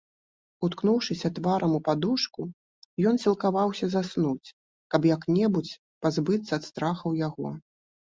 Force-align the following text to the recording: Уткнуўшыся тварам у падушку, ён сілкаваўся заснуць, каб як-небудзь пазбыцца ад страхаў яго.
Уткнуўшыся 0.67 1.29
тварам 1.37 1.71
у 1.79 1.81
падушку, 1.89 2.41
ён 3.09 3.15
сілкаваўся 3.25 3.85
заснуць, 3.97 4.47
каб 4.95 5.01
як-небудзь 5.11 5.75
пазбыцца 6.07 6.51
ад 6.59 6.63
страхаў 6.69 7.11
яго. 7.27 7.53